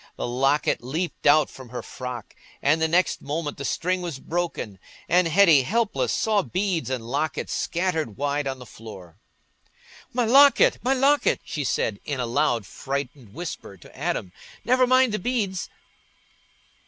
[0.15, 4.79] The locket leaped out from her frock, and the next moment the string was broken,
[5.07, 9.19] and Hetty, helpless, saw beads and locket scattered wide on the floor.
[10.11, 14.31] "My locket, my locket!" she said, in a loud frightened whisper to Adam;
[14.65, 15.69] "never mind the beads."